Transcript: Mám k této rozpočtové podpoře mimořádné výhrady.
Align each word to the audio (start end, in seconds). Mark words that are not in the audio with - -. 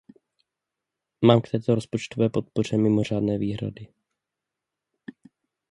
Mám 1.25 1.41
k 1.41 1.49
této 1.51 1.75
rozpočtové 1.75 2.29
podpoře 2.29 2.77
mimořádné 2.77 3.37
výhrady. 3.37 3.87